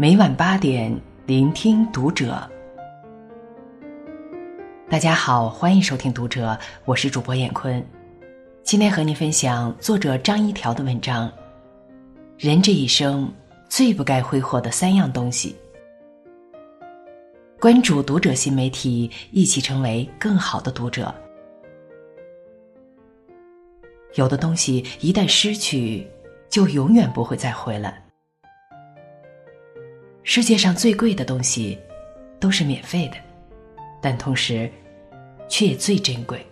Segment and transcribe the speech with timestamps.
[0.00, 2.50] 每晚八点，聆听读者。
[4.88, 6.52] 大家好，欢迎收听《读者》，
[6.86, 7.86] 我是主播闫坤。
[8.62, 11.30] 今天和您分享作者张一条的文章：
[12.38, 13.30] 人这一生
[13.68, 15.54] 最不该挥霍的三样东西。
[17.60, 21.14] 关注《读者》新媒体，一起成为更好的读者。
[24.14, 26.08] 有的东西一旦失去，
[26.48, 28.02] 就永远不会再回来。
[30.22, 31.78] 世界上最贵的东西，
[32.38, 33.16] 都是免费的，
[34.00, 34.70] 但同时，
[35.48, 36.46] 却也最珍贵。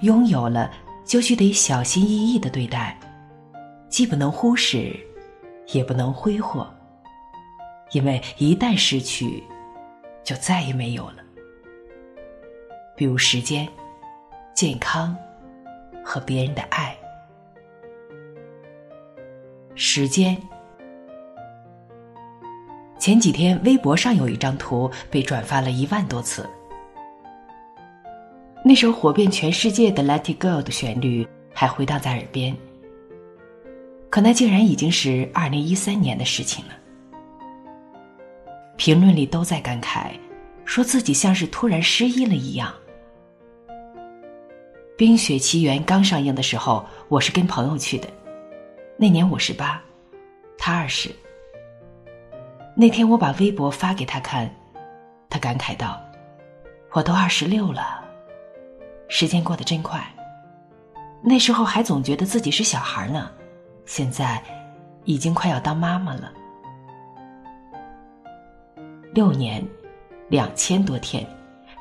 [0.00, 0.72] 拥有了，
[1.04, 2.98] 就须得小心翼翼的对待，
[3.88, 4.98] 既不能忽视，
[5.68, 6.68] 也不能挥霍，
[7.92, 9.42] 因为一旦失去，
[10.24, 11.16] 就再也没有了。
[12.96, 13.68] 比如时间、
[14.54, 15.16] 健康
[16.02, 16.96] 和别人的爱。
[19.74, 20.36] 时间。
[23.02, 26.48] 前几天，微博上有一张图被转发了一万多次。
[28.64, 32.56] 那首火遍全世界的《Let It Go》的旋律还回荡在耳边，
[34.08, 36.74] 可那竟然已经是二零一三年的事情了。
[38.76, 40.12] 评论里都在感慨，
[40.64, 42.72] 说自己像是突然失忆了一样。
[44.96, 48.08] 《冰雪奇缘》刚上映的时候，我是跟朋友去的，
[48.96, 49.82] 那年我十八，
[50.56, 51.10] 他二十。
[52.74, 54.50] 那天我把微博发给他看，
[55.28, 56.00] 他感慨道
[56.92, 58.02] ：“我都二十六了，
[59.08, 60.02] 时间过得真快。
[61.22, 63.30] 那时候还总觉得自己是小孩呢，
[63.84, 64.42] 现在
[65.04, 66.32] 已经快要当妈妈了。
[69.12, 69.62] 六年，
[70.28, 71.26] 两千多天，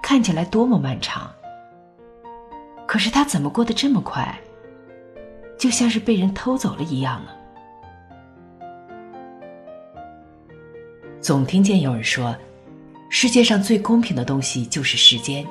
[0.03, 1.31] 看起来多么漫长。
[2.85, 4.37] 可是他怎么过得这么快，
[5.57, 7.31] 就像是被人偷走了一样呢？”
[11.21, 12.35] 总听见有人说，
[13.07, 15.45] 世界上最公平的东西就是时间。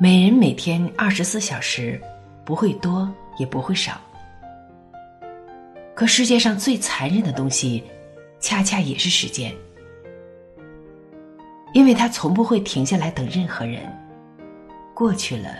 [0.00, 2.00] 每人每天二十四小时，
[2.42, 4.00] 不会多也不会少。
[5.94, 7.84] 可世界上最残忍的东西，
[8.40, 9.54] 恰恰也是时间，
[11.74, 13.82] 因为它从不会停下来等任何人。
[14.94, 15.50] 过去了，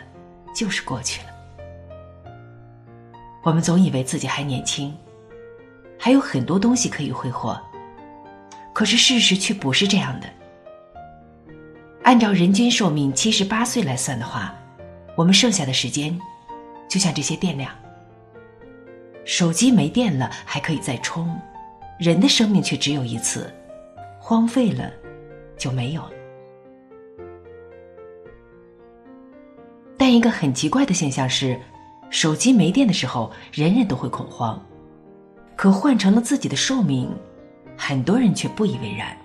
[0.54, 2.32] 就是过去了。
[3.44, 4.96] 我们总以为自己还年轻，
[5.98, 7.60] 还有很多东西可以挥霍。
[8.76, 10.28] 可是事实却不是这样的。
[12.02, 14.54] 按照人均寿命七十八岁来算的话，
[15.16, 16.20] 我们剩下的时间，
[16.86, 17.72] 就像这些电量。
[19.24, 21.34] 手机没电了还可以再充，
[21.98, 23.50] 人的生命却只有一次，
[24.20, 24.92] 荒废了
[25.56, 26.10] 就没有了。
[29.96, 31.58] 但一个很奇怪的现象是，
[32.10, 34.62] 手机没电的时候，人人都会恐慌，
[35.56, 37.10] 可换成了自己的寿命。
[37.86, 39.16] 很多人却不以为然。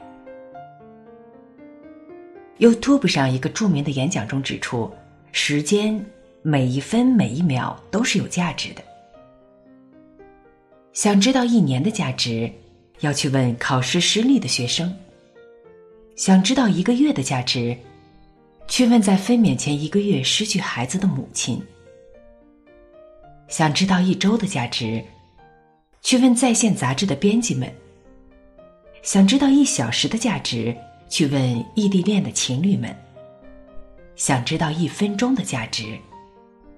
[2.59, 4.87] YouTube 上一个著名的演讲中指出，
[5.31, 5.99] 时间
[6.43, 8.83] 每一分每一秒都是有价值的。
[10.93, 12.51] 想知道一年的价值，
[12.99, 14.89] 要去问考试失利的学生；
[16.15, 17.75] 想知道一个月的价值，
[18.67, 21.59] 去问在分娩前一个月失去孩子的母亲；
[23.47, 25.03] 想知道一周的价值，
[26.03, 27.67] 去问在线杂志的编辑们。
[29.01, 30.75] 想知道一小时的价值，
[31.09, 32.91] 去问异地恋的情侣们；
[34.15, 35.97] 想知道一分钟的价值，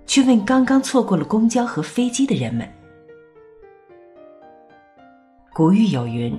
[0.08, 2.68] 去问刚刚错过了公交和飞机的人们。
[5.54, 6.34] 古语有云：“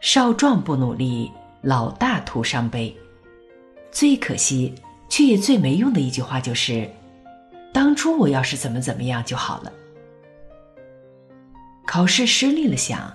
[0.00, 1.30] 少壮不努力，
[1.60, 2.94] 老大徒伤悲。”
[3.92, 4.74] 最可惜
[5.08, 6.90] 却也最没用的一句话就是
[7.74, 9.72] ：“当初我要是怎么怎么样就好了。”
[11.86, 13.12] 考试失利了，想。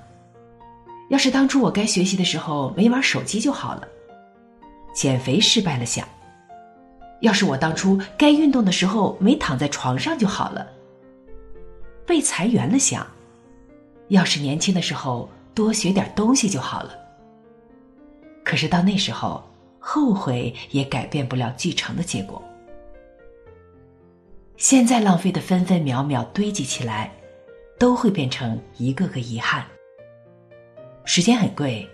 [1.12, 3.88] 要是当初我该学习的时候没玩手机就好了。
[4.96, 6.08] 减肥失败了，想。
[7.20, 10.66] 要是我当初该运动的时候没躺在床上就好了。
[12.06, 13.06] 被裁员了，想。
[14.08, 16.98] 要是年轻的时候多学点东西就好了。
[18.42, 19.44] 可是到那时候，
[19.80, 22.42] 后悔也改变不了继承的结果。
[24.56, 27.12] 现在浪费的分分秒秒堆积起来，
[27.78, 29.66] 都会变成一个个遗憾。
[31.04, 31.88] 时间很贵，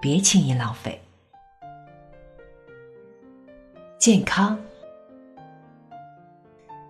[0.00, 0.98] 别轻易浪费。
[3.98, 4.58] 健康。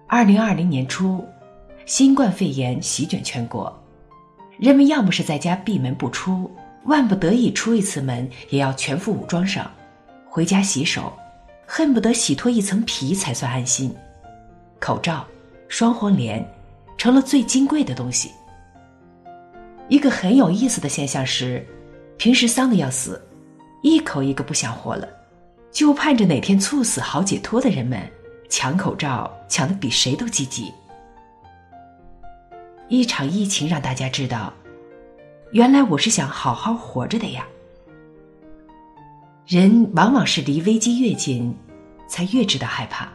[0.06, 1.26] 二零二零年初，
[1.86, 3.74] 新冠肺炎席卷全国，
[4.58, 6.50] 人们要么是在家闭门不出，
[6.84, 9.68] 万不得已出一次门也要全副武装上，
[10.28, 11.12] 回家洗手，
[11.66, 13.94] 恨不得洗脱一层皮才算安心。
[14.78, 15.26] 口罩、
[15.68, 16.46] 双黄连，
[16.98, 18.30] 成了最金贵的东西。
[19.90, 21.66] 一个很有意思的现象是，
[22.16, 23.20] 平时丧的要死，
[23.82, 25.06] 一口一个不想活了，
[25.72, 28.00] 就盼着哪天猝死好解脱的人们，
[28.48, 30.72] 抢口罩抢的比谁都积极。
[32.88, 34.52] 一场疫情让大家知道，
[35.50, 37.44] 原来我是想好好活着的呀。
[39.48, 41.52] 人往往是离危机越近，
[42.06, 43.08] 才越知道害怕。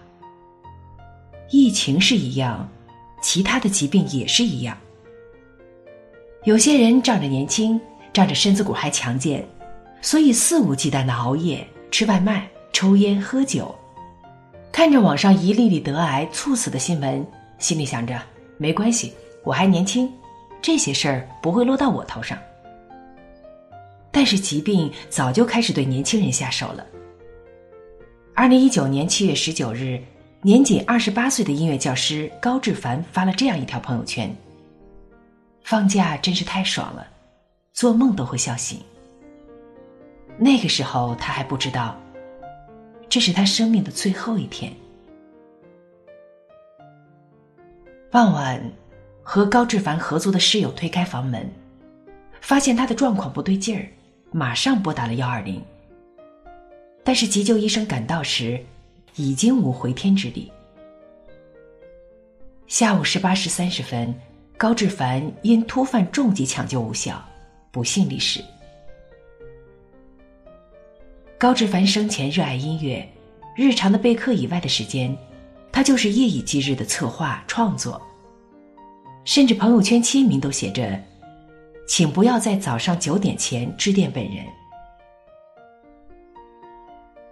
[1.50, 2.68] 疫情是一样，
[3.21, 4.78] 其他的疾病也是一样。
[6.45, 7.81] 有些人仗着年轻，
[8.13, 9.44] 仗着身子骨还强健，
[10.00, 13.74] 所以肆无忌惮的熬夜、吃外卖、抽烟、喝酒，
[14.71, 17.25] 看着网上一例例得癌、猝死的新闻，
[17.57, 18.21] 心里想着
[18.59, 19.12] 没关系，
[19.44, 20.07] 我还年轻，
[20.62, 22.38] 这些事儿不会落到我头上。
[24.12, 26.86] 但是疾病早就开始对年轻人下手了。
[28.36, 30.00] 二零一九年七月十九日，
[30.44, 34.33] 年仅二十八岁的音乐教师高志凡发了这样一条朋友圈
[35.65, 37.07] ：“放假真是太爽了，
[37.73, 38.79] 做梦都会笑醒。”
[40.38, 42.00] 那个时候他还不知道，
[43.09, 44.71] 这是他生命的最后一天。
[48.12, 48.62] 傍晚，
[49.23, 51.51] 和高志凡合租的室友推开房门，
[52.39, 53.88] 发现他的状况不对劲儿。
[54.31, 55.63] 马上拨打了幺二零，
[57.03, 58.63] 但是急救医生赶到时，
[59.15, 60.51] 已经无回天之力。
[62.68, 64.13] 下午十八时三十分，
[64.65, 67.23] 高志凡因突犯重疾抢救无效，
[67.69, 68.44] 不幸离世。
[71.38, 73.07] 高志凡生前热爱音乐，
[73.56, 75.15] 日常的备课以外的时间，
[75.71, 78.01] 他就是夜以继日的策划创作，
[79.23, 81.00] 甚至朋友圈签名都写着。
[81.88, 84.44] 请不要在早上九点前致电本人。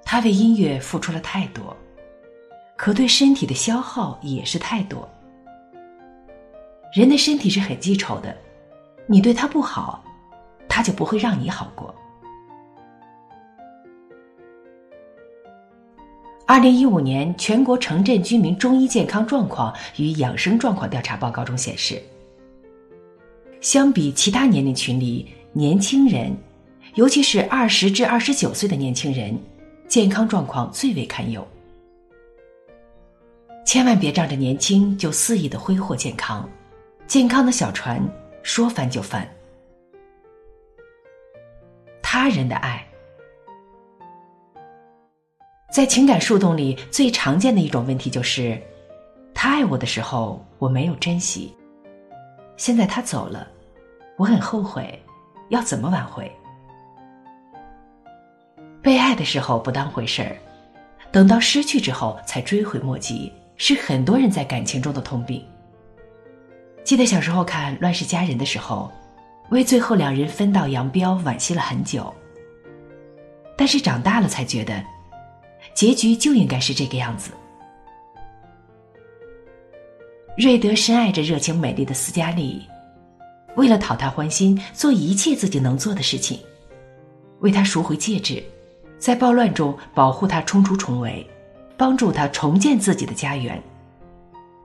[0.06, 1.76] 他为音乐付出了太多，
[2.78, 5.10] 可对身体的消耗也是太多。
[6.94, 8.38] 人的身体是很记仇的，
[9.08, 10.04] 你对他不好，
[10.70, 11.94] 他就不会让你好过。
[16.46, 22.00] 二零一五年全国城镇居民中医健康状况与养生状况调查报告中显示。
[23.60, 26.32] 相比其他年龄群里，年轻人，
[26.94, 29.36] 尤其是二十至二十九岁的年轻人，
[29.88, 31.44] 健康状况最为堪忧。
[33.66, 36.48] 千万别仗着年轻就肆意的挥霍健康，
[37.08, 38.02] 健康的小船
[38.42, 39.28] 说翻就翻。
[42.02, 42.86] 他人的爱，
[45.72, 48.60] 在情感树洞里最常见的一种问题就是，
[49.34, 51.56] 他爱我的时候我没有珍惜，
[52.56, 53.48] 现在他走了。
[54.16, 55.02] 我很后悔，
[55.50, 56.32] 要怎么挽回？
[58.82, 60.38] 被爱的时候不当回事儿，
[61.12, 65.44] 等到失去之后才追悔莫及，是很多人在感情中的通病。
[66.84, 68.92] 记得小时候看《乱世佳人》的时候，
[69.50, 72.14] 为最后两人分道扬镳惋惜了很久。
[73.56, 74.84] 但是长大了才觉得，
[75.74, 77.32] 结局就应该是这个样子。
[80.38, 82.62] 瑞德深爱着热情美丽的斯嘉丽。
[83.56, 86.40] 为了讨她欢心，做一切自己能做的事情，
[87.40, 88.44] 为她赎回戒指，
[88.98, 91.26] 在暴乱中保护她冲出重围，
[91.78, 93.62] 帮助她重建自己的家园，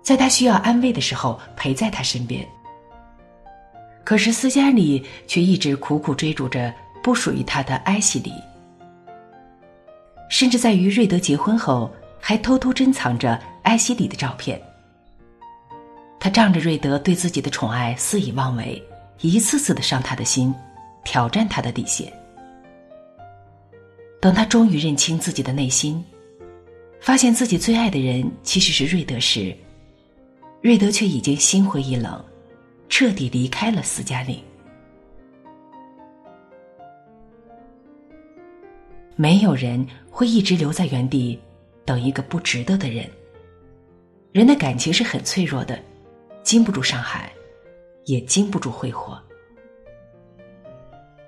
[0.09, 2.43] 在他需要安慰的时候陪在他身边。
[4.05, 6.73] 可是斯嘉丽却一直苦苦追逐着
[7.03, 8.33] 不属于他的埃西里，
[10.31, 14.59] 甚至在与瑞德结婚后，还偷偷珍藏着埃西里的照片。
[16.19, 18.83] 他仗着瑞德对自己的宠爱肆意妄为，
[19.21, 20.55] 一次次的伤他的心，
[21.05, 22.11] 挑战他的底线。
[24.23, 26.03] 等他终于认清自己的内心，
[26.99, 29.55] 发现自己最爱的人其实是瑞德时，
[30.61, 32.25] 瑞德却已经心灰意冷，
[32.89, 34.43] 彻底离开了斯嘉丽。
[39.15, 41.39] 没有人会一直留在原地，
[41.85, 43.09] 等一个不值得的人。
[44.33, 45.79] 人的感情是很脆弱的。
[46.45, 47.31] 经不住伤害，
[48.07, 49.21] 也经不住挥霍。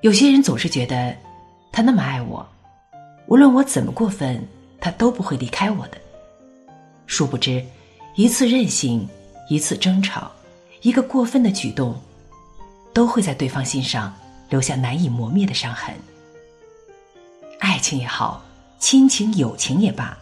[0.01, 1.15] 有些人总是觉得，
[1.71, 2.49] 他那么爱我，
[3.27, 4.43] 无论我怎么过分，
[4.81, 5.99] 他都不会离开我的。
[7.07, 7.63] 殊不知，
[8.15, 9.07] 一次任性，
[9.51, 10.31] 一次争吵，
[10.81, 12.01] 一个过分的举动，
[12.93, 14.15] 都会在对方心上
[14.49, 15.93] 留下难以磨灭的伤痕。
[17.59, 18.45] 爱情也好，
[18.79, 20.17] 亲情、友情也罢，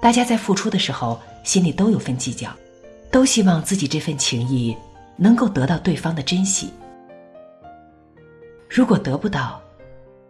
[0.00, 2.50] 大家在付出的时候，心里都有份计较。
[3.10, 4.74] 都希望自己这份情谊
[5.18, 6.72] 能够得到对方的珍惜。
[8.66, 9.60] 如果得不到，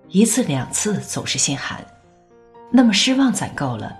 [0.08, 1.80] 一次两次总是心寒，
[2.72, 3.96] 那么失望攒够了，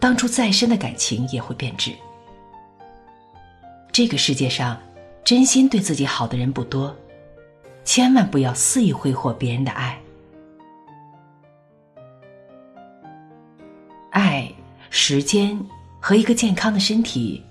[0.00, 1.94] 当初再深的感情也会变质。
[3.92, 4.78] 这个世界上，
[5.24, 6.94] 真心对自己好的人不多，
[7.84, 10.00] 千万不要肆意挥霍别人的爱。
[14.10, 14.50] 爱、
[14.90, 15.60] 时间
[16.00, 17.44] 和一个健康的身体，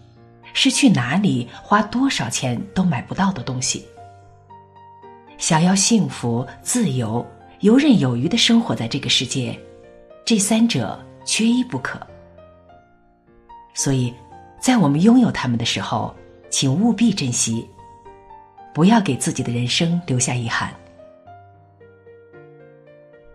[0.54, 3.86] 是去哪里花多少钱都买不到的东西。
[5.38, 7.26] 想要幸福、自由、
[7.60, 9.58] 游刃有余的生活在这个世界，
[10.26, 12.00] 这三者缺一不可。
[13.74, 14.14] 所以，
[14.60, 16.14] 在我们拥有他们的时候，
[16.50, 17.68] 请务必珍惜，
[18.74, 20.74] 不要给自己的人生留下遗憾。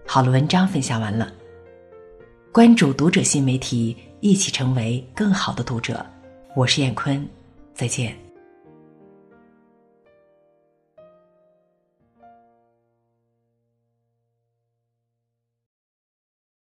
[0.06, 1.32] 好了，文章分享完了。
[2.52, 6.04] 关注读者新媒体，一起成为更好的读者。
[6.54, 7.28] 我是燕坤，
[7.74, 8.23] 再见。